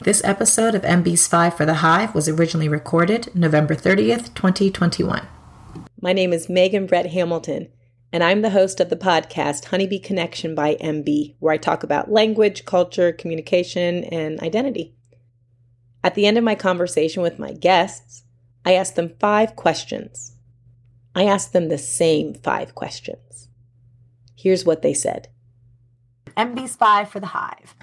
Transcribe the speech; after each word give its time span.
This 0.00 0.22
episode 0.22 0.76
of 0.76 0.82
MB's 0.82 1.26
Five 1.26 1.56
for 1.56 1.66
the 1.66 1.74
Hive 1.74 2.14
was 2.14 2.28
originally 2.28 2.68
recorded 2.68 3.34
November 3.34 3.74
30th, 3.74 4.32
2021. 4.32 5.26
My 6.00 6.12
name 6.12 6.32
is 6.32 6.48
Megan 6.48 6.86
Brett 6.86 7.06
Hamilton, 7.06 7.66
and 8.12 8.22
I'm 8.22 8.42
the 8.42 8.50
host 8.50 8.78
of 8.78 8.90
the 8.90 8.96
podcast 8.96 9.66
Honeybee 9.66 9.98
Connection 9.98 10.54
by 10.54 10.76
MB, 10.76 11.34
where 11.40 11.52
I 11.52 11.56
talk 11.56 11.82
about 11.82 12.12
language, 12.12 12.64
culture, 12.64 13.10
communication, 13.10 14.04
and 14.04 14.38
identity. 14.38 14.94
At 16.04 16.14
the 16.14 16.26
end 16.26 16.38
of 16.38 16.44
my 16.44 16.54
conversation 16.54 17.20
with 17.20 17.40
my 17.40 17.52
guests, 17.52 18.22
I 18.64 18.74
ask 18.74 18.94
them 18.94 19.16
five 19.18 19.56
questions. 19.56 20.36
I 21.12 21.24
ask 21.24 21.50
them 21.50 21.70
the 21.70 21.78
same 21.78 22.34
five 22.34 22.76
questions. 22.76 23.48
Here's 24.36 24.64
what 24.64 24.82
they 24.82 24.94
said 24.94 25.26
MB's 26.36 26.76
Five 26.76 27.10
for 27.10 27.18
the 27.18 27.26
Hive. 27.26 27.74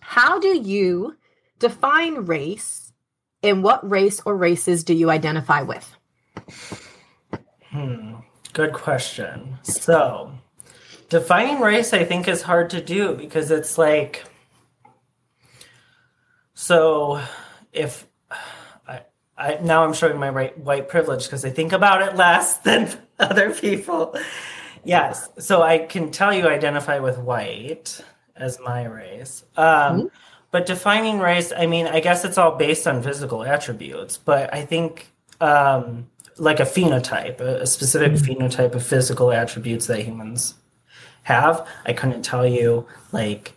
How 0.00 0.38
do 0.38 0.58
you 0.58 1.18
define 1.58 2.26
race, 2.26 2.92
and 3.42 3.62
what 3.62 3.88
race 3.88 4.20
or 4.24 4.36
races 4.36 4.84
do 4.84 4.94
you 4.94 5.10
identify 5.10 5.62
with? 5.62 5.96
Hmm. 7.70 8.14
Good 8.52 8.72
question. 8.72 9.58
So, 9.62 10.32
defining 11.08 11.60
race, 11.60 11.92
I 11.92 12.04
think, 12.04 12.28
is 12.28 12.40
hard 12.40 12.70
to 12.70 12.80
do 12.80 13.14
because 13.14 13.50
it's 13.50 13.76
like, 13.76 14.24
so 16.54 17.20
if 17.72 18.06
I, 18.86 19.02
I 19.36 19.58
now 19.60 19.84
I'm 19.84 19.92
showing 19.92 20.18
my 20.18 20.30
right, 20.30 20.56
white 20.56 20.88
privilege 20.88 21.24
because 21.24 21.44
I 21.44 21.50
think 21.50 21.72
about 21.72 22.00
it 22.02 22.16
less 22.16 22.58
than 22.68 22.96
other 23.18 23.52
people. 23.52 24.16
Yes. 24.84 25.28
So 25.38 25.62
I 25.62 25.78
can 25.78 26.10
tell 26.10 26.32
you 26.32 26.46
identify 26.46 27.00
with 27.00 27.18
white 27.18 28.00
as 28.36 28.58
my 28.60 28.84
race. 28.84 29.44
Um, 29.56 29.64
mm-hmm. 29.66 30.06
But 30.54 30.66
defining 30.66 31.18
race, 31.18 31.52
I 31.52 31.66
mean, 31.66 31.88
I 31.88 31.98
guess 31.98 32.24
it's 32.24 32.38
all 32.38 32.54
based 32.54 32.86
on 32.86 33.02
physical 33.02 33.42
attributes, 33.42 34.18
but 34.18 34.54
I 34.54 34.64
think 34.64 35.10
um, 35.40 36.08
like 36.36 36.60
a 36.60 36.62
phenotype, 36.62 37.40
a, 37.40 37.66
specific 37.66 38.12
mm-hmm. 38.12 38.40
phenotype 38.40 38.72
of 38.72 38.86
physical 38.86 39.32
attributes 39.32 39.88
that 39.88 40.02
humans 40.02 40.54
have. 41.24 41.66
I 41.86 41.92
couldn't 41.92 42.22
tell 42.22 42.46
you, 42.46 42.86
like, 43.10 43.54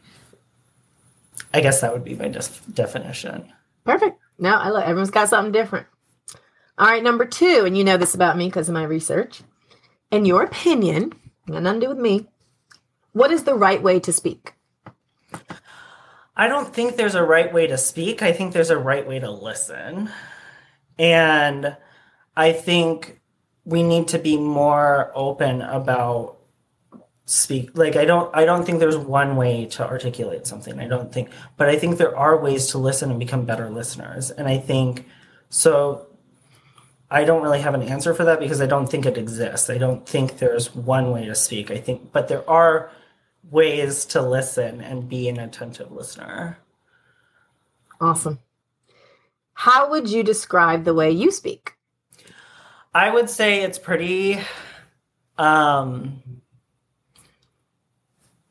I 1.54 1.62
guess 1.62 1.82
that 1.82 1.94
would 1.94 2.04
be 2.04 2.16
my 2.16 2.30
def- 2.30 2.66
definition. 2.74 3.54
Perfect. 3.86 4.20
Now 4.40 4.60
I 4.60 4.70
love 4.70 4.82
everyone's 4.82 5.12
got 5.12 5.30
something 5.30 5.52
different. 5.52 5.86
All 6.80 6.88
right, 6.88 7.04
number 7.04 7.26
two, 7.26 7.62
and 7.68 7.78
you 7.78 7.84
know 7.84 7.98
this 7.98 8.16
about 8.16 8.38
me 8.38 8.48
because 8.48 8.70
of 8.70 8.74
my 8.74 8.82
research. 8.82 9.42
In 10.10 10.26
your 10.26 10.42
opinion, 10.42 11.14
nothing 11.48 11.80
to 11.80 11.86
do 11.86 11.90
with 11.90 12.00
me. 12.00 12.26
What 13.12 13.30
is 13.30 13.44
the 13.44 13.54
right 13.54 13.84
way 13.84 14.00
to 14.00 14.12
speak? 14.12 14.54
I 16.40 16.48
don't 16.48 16.72
think 16.74 16.96
there's 16.96 17.16
a 17.16 17.24
right 17.24 17.52
way 17.52 17.66
to 17.66 17.78
speak. 17.80 18.22
I 18.22 18.32
think 18.32 18.54
there's 18.54 18.70
a 18.70 18.78
right 18.78 19.06
way 19.08 19.20
to 19.20 19.32
listen. 19.32 20.12
And 21.00 21.76
I 22.36 22.54
think 22.54 23.20
we 23.66 23.82
need 23.82 24.08
to 24.10 24.20
be 24.20 24.38
more 24.38 25.12
open 25.16 25.62
about 25.62 26.38
speak 27.26 27.78
like 27.78 27.98
i 27.98 28.06
don't 28.06 28.34
i 28.34 28.46
don't 28.46 28.66
think 28.66 28.80
there's 28.80 28.96
one 28.96 29.36
way 29.36 29.66
to 29.66 29.86
articulate 29.86 30.48
something 30.48 30.80
i 30.80 30.88
don't 30.88 31.12
think 31.12 31.30
but 31.58 31.68
i 31.68 31.78
think 31.78 31.98
there 31.98 32.18
are 32.18 32.38
ways 32.42 32.68
to 32.68 32.78
listen 32.78 33.10
and 33.10 33.20
become 33.20 33.44
better 33.44 33.70
listeners 33.70 34.32
and 34.32 34.48
i 34.48 34.58
think 34.58 35.06
so 35.50 36.08
i 37.12 37.26
don't 37.26 37.44
really 37.44 37.60
have 37.60 37.74
an 37.74 37.82
answer 37.82 38.14
for 38.14 38.24
that 38.24 38.40
because 38.40 38.62
i 38.62 38.66
don't 38.66 38.88
think 38.88 39.06
it 39.06 39.18
exists 39.18 39.70
i 39.70 39.78
don't 39.78 40.08
think 40.08 40.38
there's 40.38 40.74
one 40.74 41.12
way 41.12 41.26
to 41.26 41.36
speak 41.36 41.70
i 41.70 41.78
think 41.78 42.14
but 42.14 42.30
there 42.30 42.50
are 42.50 42.90
ways 43.50 44.06
to 44.06 44.22
listen 44.22 44.82
and 44.82 45.10
be 45.10 45.30
an 45.30 45.40
attentive 45.40 45.92
listener. 45.92 46.58
Awesome. 48.00 48.40
How 49.54 49.90
would 49.90 50.10
you 50.10 50.24
describe 50.24 50.84
the 50.84 50.94
way 50.94 51.12
you 51.12 51.32
speak? 51.32 51.74
I 52.94 53.10
would 53.12 53.30
say 53.30 53.62
it's 53.62 53.80
pretty 53.80 54.40
um, 55.38 56.22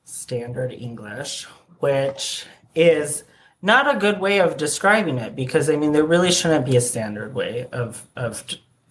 standard 0.05 0.73
English, 0.73 1.45
which 1.79 2.45
is 2.75 3.25
not 3.63 3.95
a 3.95 3.99
good 3.99 4.21
way 4.21 4.41
of 4.41 4.57
describing 4.57 5.19
it 5.19 5.35
because 5.35 5.71
I 5.71 5.77
mean 5.77 5.93
there 5.93 6.05
really 6.05 6.33
shouldn't 6.33 6.67
be 6.67 6.77
a 6.77 6.81
standard 6.81 7.35
way 7.35 7.69
of 7.73 8.07
of 8.17 8.45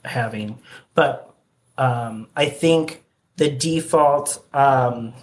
having, 0.03 0.59
but 0.93 1.33
um, 1.77 2.27
I 2.35 2.47
think 2.49 3.03
the 3.37 3.49
default 3.49 4.45
um, 4.53 5.13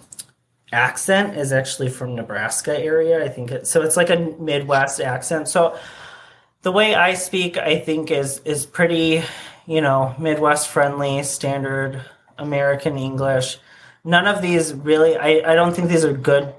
accent 0.73 1.37
is 1.37 1.53
actually 1.53 1.89
from 1.89 2.15
Nebraska 2.15 2.77
area. 2.77 3.23
I 3.23 3.29
think 3.29 3.51
it 3.51 3.67
so 3.67 3.81
it's 3.81 3.95
like 3.95 4.09
a 4.09 4.17
Midwest 4.39 4.99
accent. 4.99 5.47
So 5.47 5.77
the 6.63 6.71
way 6.71 6.95
I 6.95 7.13
speak, 7.13 7.57
I 7.57 7.79
think 7.79 8.11
is 8.11 8.39
is 8.39 8.65
pretty 8.65 9.23
you 9.65 9.81
know, 9.81 10.15
Midwest 10.19 10.69
friendly, 10.69 11.23
standard 11.23 12.03
American 12.37 12.97
English. 12.97 13.57
None 14.03 14.27
of 14.27 14.41
these 14.41 14.73
really, 14.73 15.15
I, 15.15 15.51
I 15.51 15.55
don't 15.55 15.73
think 15.73 15.89
these 15.89 16.03
are 16.03 16.13
good 16.13 16.53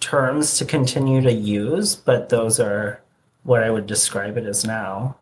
terms 0.00 0.58
to 0.58 0.64
continue 0.64 1.22
to 1.22 1.32
use, 1.32 1.94
but 1.94 2.28
those 2.28 2.60
are 2.60 3.00
what 3.44 3.62
I 3.62 3.70
would 3.70 3.86
describe 3.86 4.36
it 4.36 4.44
as 4.44 4.64
now. 4.64 5.16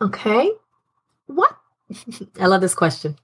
Okay. 0.00 0.50
What? 1.26 1.56
I 2.40 2.46
love 2.46 2.60
this 2.60 2.74
question. 2.74 3.16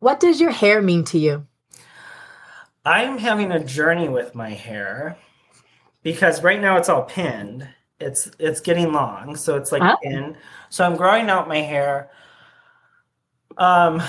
What 0.00 0.20
does 0.20 0.40
your 0.40 0.50
hair 0.50 0.82
mean 0.82 1.04
to 1.04 1.18
you? 1.18 1.46
I'm 2.84 3.18
having 3.18 3.52
a 3.52 3.64
journey 3.64 4.08
with 4.08 4.34
my 4.34 4.50
hair 4.50 5.16
because 6.02 6.42
right 6.42 6.60
now 6.60 6.76
it's 6.76 6.88
all 6.88 7.04
pinned 7.04 7.68
it's 8.02 8.30
it's 8.38 8.60
getting 8.60 8.92
long, 8.92 9.36
so 9.36 9.56
it's 9.56 9.72
like 9.72 9.82
oh. 9.82 10.34
So 10.68 10.84
I'm 10.84 10.96
growing 10.96 11.30
out 11.30 11.48
my 11.48 11.58
hair. 11.58 12.10
Um, 13.56 14.02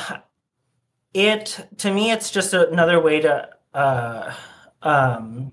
it 1.13 1.67
to 1.77 1.93
me, 1.93 2.11
it's 2.11 2.31
just 2.31 2.53
another 2.53 2.99
way 2.99 3.21
to 3.21 3.49
uh, 3.73 4.33
um, 4.81 5.51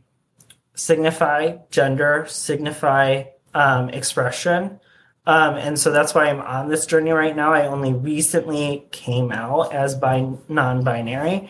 signify 0.75 1.59
gender, 1.70 2.25
signify 2.28 3.25
um, 3.54 3.91
expression. 3.91 4.80
Um, 5.26 5.54
and 5.56 5.78
so 5.78 5.92
that's 5.92 6.14
why 6.14 6.28
I'm 6.28 6.41
on 6.41 6.69
this 6.69 6.86
journey 6.86 7.10
right 7.10 7.36
now. 7.36 7.53
I 7.53 7.66
only 7.66 7.92
recently 7.92 8.88
came 8.91 9.30
out 9.30 9.72
as 9.72 9.94
bi- 9.94 10.32
non-binary, 10.48 11.48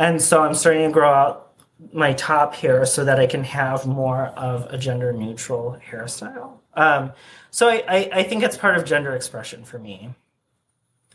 and 0.00 0.20
so 0.20 0.42
I'm 0.42 0.54
starting 0.54 0.86
to 0.86 0.90
grow 0.90 1.12
out 1.12 1.52
my 1.92 2.14
top 2.14 2.54
hair 2.54 2.86
so 2.86 3.04
that 3.04 3.20
I 3.20 3.26
can 3.26 3.44
have 3.44 3.86
more 3.86 4.28
of 4.28 4.64
a 4.72 4.78
gender 4.78 5.12
neutral 5.12 5.76
hairstyle. 5.86 6.54
Um, 6.72 7.12
so 7.50 7.68
I, 7.68 7.84
I, 7.86 8.10
I, 8.12 8.22
think 8.22 8.42
it's 8.42 8.56
part 8.56 8.78
of 8.78 8.86
gender 8.86 9.14
expression 9.14 9.62
for 9.62 9.78
me. 9.78 10.14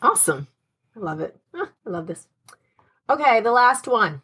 Awesome. 0.04 0.48
I 0.96 1.00
love 1.00 1.20
it. 1.20 1.36
I 1.56 1.68
love 1.86 2.06
this. 2.06 2.28
Okay, 3.10 3.42
the 3.42 3.52
last 3.52 3.88
one. 3.88 4.22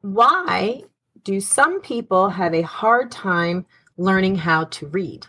Why 0.00 0.82
do 1.24 1.40
some 1.40 1.80
people 1.80 2.28
have 2.28 2.54
a 2.54 2.62
hard 2.62 3.10
time 3.10 3.66
learning 3.96 4.36
how 4.36 4.64
to 4.64 4.86
read? 4.86 5.26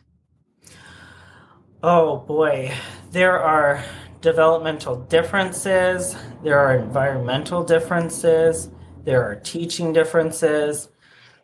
Oh 1.82 2.18
boy, 2.18 2.72
there 3.12 3.40
are 3.40 3.84
developmental 4.22 4.96
differences, 4.96 6.16
there 6.44 6.60
are 6.60 6.78
environmental 6.78 7.64
differences 7.64 8.70
there 9.08 9.24
are 9.24 9.36
teaching 9.36 9.94
differences. 9.94 10.90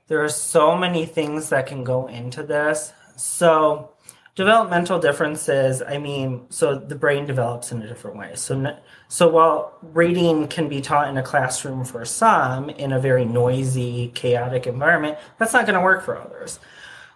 There 0.08 0.22
are 0.22 0.28
so 0.28 0.76
many 0.76 1.06
things 1.06 1.48
that 1.48 1.66
can 1.66 1.86
go 1.86 2.08
into 2.08 2.44
this. 2.44 2.92
So, 3.16 3.94
developmental 4.36 5.00
differences, 5.00 5.82
I 5.82 5.98
mean, 5.98 6.46
so 6.50 6.78
the 6.78 6.96
brain 6.96 7.26
develops 7.26 7.72
in 7.72 7.82
a 7.82 7.88
different 7.88 8.18
way. 8.18 8.32
So, 8.36 8.78
so 9.08 9.30
while 9.30 9.78
reading 9.82 10.50
can 10.50 10.68
be 10.68 10.82
taught 10.82 11.08
in 11.08 11.16
a 11.16 11.24
classroom 11.24 11.86
for 11.86 12.04
some 12.04 12.70
in 12.70 12.92
a 12.92 13.00
very 13.00 13.24
noisy, 13.24 14.10
chaotic 14.14 14.68
environment, 14.68 15.18
that's 15.40 15.54
not 15.54 15.66
going 15.66 15.80
to 15.80 15.86
work 15.86 16.04
for 16.04 16.20
others. 16.20 16.60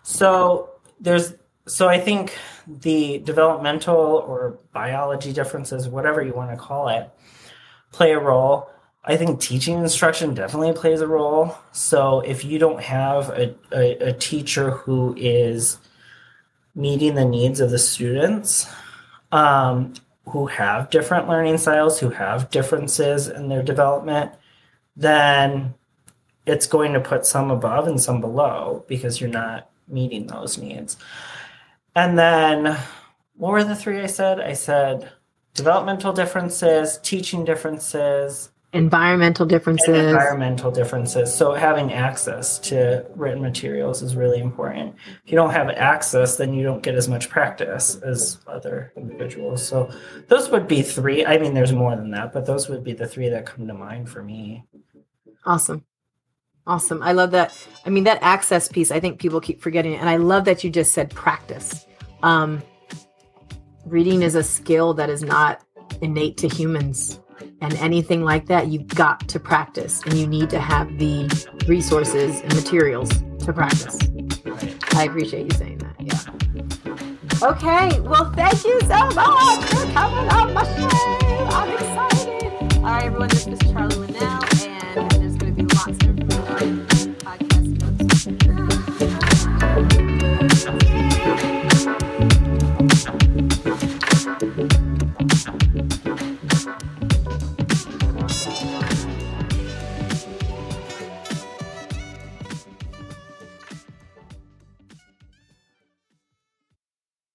So, 0.03 0.69
there's 1.01 1.33
so 1.67 1.87
I 1.89 1.99
think 1.99 2.37
the 2.65 3.19
developmental 3.19 3.95
or 3.95 4.57
biology 4.73 5.33
differences, 5.33 5.87
whatever 5.87 6.21
you 6.21 6.33
want 6.33 6.51
to 6.51 6.57
call 6.57 6.87
it, 6.89 7.09
play 7.91 8.13
a 8.13 8.19
role. 8.19 8.69
I 9.03 9.15
think 9.15 9.39
teaching 9.39 9.77
instruction 9.77 10.33
definitely 10.33 10.73
plays 10.73 11.01
a 11.01 11.07
role. 11.07 11.55
So 11.71 12.21
if 12.21 12.43
you 12.43 12.59
don't 12.59 12.81
have 12.81 13.29
a, 13.29 13.55
a, 13.71 14.09
a 14.09 14.13
teacher 14.13 14.71
who 14.71 15.15
is 15.17 15.77
meeting 16.75 17.15
the 17.15 17.25
needs 17.25 17.59
of 17.59 17.71
the 17.71 17.79
students, 17.79 18.67
um, 19.31 19.93
who 20.25 20.45
have 20.47 20.89
different 20.89 21.27
learning 21.27 21.57
styles, 21.57 21.99
who 21.99 22.09
have 22.09 22.49
differences 22.49 23.27
in 23.27 23.47
their 23.47 23.63
development, 23.63 24.31
then 24.95 25.73
it's 26.45 26.67
going 26.67 26.93
to 26.93 26.99
put 26.99 27.25
some 27.25 27.51
above 27.51 27.87
and 27.87 28.01
some 28.01 28.21
below 28.21 28.85
because 28.87 29.19
you're 29.19 29.29
not 29.29 29.69
meeting 29.87 30.27
those 30.27 30.57
needs. 30.57 30.97
And 31.97 32.15
then 32.15 32.77
what 33.37 33.51
were 33.53 33.63
the 33.63 33.75
three 33.75 33.99
I 34.01 34.05
said? 34.05 34.39
I 34.39 34.53
said 34.53 35.09
developmental 35.55 36.13
differences, 36.13 36.99
teaching 37.01 37.43
differences, 37.43 38.51
environmental 38.71 39.47
differences. 39.47 39.97
Environmental 39.97 40.69
differences. 40.69 41.33
So 41.33 41.55
having 41.55 41.91
access 41.91 42.59
to 42.59 43.03
written 43.15 43.41
materials 43.41 44.03
is 44.03 44.15
really 44.15 44.37
important. 44.37 44.93
If 45.25 45.31
you 45.31 45.35
don't 45.37 45.49
have 45.49 45.71
access, 45.71 46.37
then 46.37 46.53
you 46.53 46.61
don't 46.61 46.83
get 46.83 46.93
as 46.93 47.09
much 47.09 47.29
practice 47.29 47.95
as 48.03 48.37
other 48.45 48.93
individuals. 48.95 49.67
So 49.67 49.91
those 50.27 50.51
would 50.51 50.67
be 50.67 50.83
three. 50.83 51.25
I 51.25 51.39
mean, 51.39 51.55
there's 51.55 51.73
more 51.73 51.95
than 51.95 52.11
that, 52.11 52.31
but 52.31 52.45
those 52.45 52.69
would 52.69 52.83
be 52.83 52.93
the 52.93 53.07
three 53.07 53.29
that 53.29 53.47
come 53.47 53.65
to 53.65 53.73
mind 53.73 54.07
for 54.07 54.21
me. 54.21 54.65
Awesome. 55.47 55.83
Awesome. 56.67 57.01
I 57.01 57.13
love 57.13 57.31
that. 57.31 57.57
I 57.87 57.89
mean, 57.89 58.03
that 58.03 58.19
access 58.21 58.67
piece, 58.67 58.91
I 58.91 58.99
think 58.99 59.19
people 59.19 59.41
keep 59.41 59.63
forgetting. 59.63 59.93
It. 59.93 60.01
And 60.01 60.09
I 60.09 60.17
love 60.17 60.45
that 60.45 60.63
you 60.63 60.69
just 60.69 60.91
said 60.91 61.09
practice. 61.09 61.86
Um, 62.23 62.61
reading 63.85 64.21
is 64.21 64.35
a 64.35 64.43
skill 64.43 64.93
that 64.95 65.09
is 65.09 65.23
not 65.23 65.63
innate 66.01 66.37
to 66.37 66.47
humans 66.47 67.19
and 67.61 67.73
anything 67.75 68.23
like 68.23 68.45
that, 68.47 68.67
you've 68.67 68.87
got 68.87 69.27
to 69.27 69.39
practice 69.39 70.01
and 70.03 70.13
you 70.15 70.27
need 70.27 70.49
to 70.49 70.59
have 70.59 70.97
the 70.97 71.27
resources 71.67 72.41
and 72.41 72.53
materials 72.53 73.09
to 73.45 73.53
practice. 73.53 73.97
I 74.93 75.05
appreciate 75.05 75.51
you 75.51 75.57
saying 75.57 75.79
that. 75.79 75.95
Yeah. 75.99 77.49
Okay. 77.49 77.99
Well, 78.01 78.31
thank 78.33 78.63
you 78.63 78.79
so 78.81 79.09
much 79.09 79.63
for 79.65 79.85
coming 79.93 80.29
on 80.29 80.53
my 80.53 80.63
show. 80.63 80.87
I'm 81.49 81.71
excited. 81.73 82.77
All 82.77 82.83
right, 82.83 83.05
everyone. 83.05 83.29
This 83.29 83.47
is 83.47 83.59
Charlie 83.59 83.95
Linnell. 83.95 84.46